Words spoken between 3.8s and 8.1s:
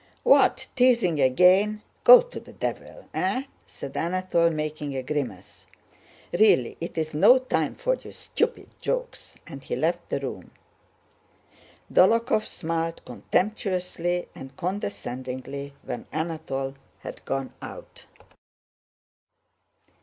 Anatole, making a grimace. "Really it's no time for